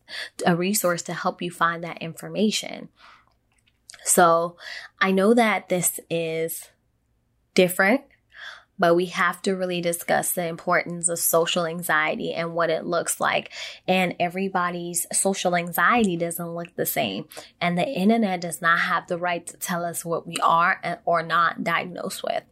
a 0.46 0.56
resource 0.56 1.02
to 1.04 1.14
help 1.14 1.42
you 1.42 1.50
find 1.50 1.84
that 1.84 2.02
information. 2.02 2.90
So 4.04 4.56
I 5.02 5.12
know 5.12 5.34
that 5.34 5.68
this 5.68 6.00
is 6.12 6.70
different 7.56 8.04
but 8.78 8.96
we 8.96 9.06
have 9.08 9.42
to 9.44 9.54
really 9.54 9.82
discuss 9.82 10.34
the 10.34 10.46
importance 10.46 11.10
of 11.10 11.20
social 11.20 11.66
anxiety 11.66 12.34
and 12.34 12.54
what 12.54 12.70
it 12.70 12.86
looks 12.86 13.20
like. 13.20 13.52
And 13.88 14.16
everybody's 14.20 15.08
social 15.14 15.56
anxiety 15.56 16.18
doesn't 16.18 16.56
look 16.56 16.76
the 16.76 16.86
same. 16.86 17.28
And 17.62 17.78
the 17.78 17.88
internet 17.88 18.42
does 18.42 18.62
not 18.62 18.80
have 18.80 19.08
the 19.08 19.18
right 19.18 19.46
to 19.48 19.58
tell 19.58 19.86
us 19.86 20.04
what 20.04 20.28
we 20.28 20.38
are 20.38 21.02
or 21.06 21.24
not 21.24 21.64
diagnosed 21.64 22.24
with. 22.24 22.44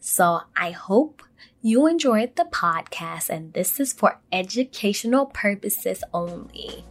So 0.00 0.42
I 0.56 0.70
hope 0.70 1.22
you 1.60 1.86
enjoyed 1.86 2.36
the 2.36 2.44
podcast 2.44 3.30
and 3.30 3.52
this 3.52 3.80
is 3.80 3.92
for 3.92 4.20
educational 4.30 5.26
purposes 5.26 6.04
only. 6.14 6.84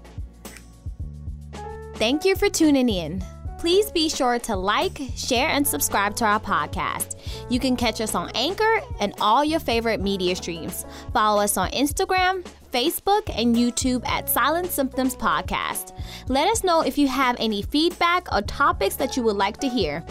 Thank 1.96 2.26
you 2.26 2.36
for 2.36 2.50
tuning 2.50 2.90
in. 2.90 3.24
Please 3.58 3.92
be 3.92 4.08
sure 4.08 4.38
to 4.40 4.56
like, 4.56 5.02
share, 5.16 5.50
and 5.50 5.68
subscribe 5.68 6.16
to 6.18 6.26
our 6.26 6.40
podcast. 6.40 7.16
You 7.50 7.60
can 7.60 7.76
catch 7.76 8.00
us 8.02 8.14
on 8.14 8.30
Anchor 8.36 8.82
and 9.00 9.14
all 9.20 9.44
your 9.44 9.60
favorite 9.60 10.00
media 10.00 10.36
streams. 10.36 10.86
Follow 11.12 11.42
us 11.42 11.58
on 11.58 11.70
Instagram, 11.72 12.46
Facebook, 12.72 13.30
and 13.36 13.56
YouTube 13.56 14.08
at 14.08 14.30
Silent 14.30 14.70
Symptoms 14.72 15.16
Podcast. 15.16 15.98
Let 16.28 16.48
us 16.48 16.64
know 16.64 16.82
if 16.82 16.98
you 16.98 17.08
have 17.08 17.36
any 17.40 17.64
feedback 17.64 18.32
or 18.32 18.42
topics 18.44 18.96
that 18.98 19.18
you 19.18 19.24
would 19.24 19.38
like 19.38 19.58
to 19.58 19.68
hear. 19.68 20.06